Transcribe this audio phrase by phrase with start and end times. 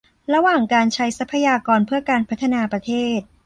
[0.33, 3.19] ระหว่างการใช้ทรัพยากรเพื่อการพัฒนาประเทศ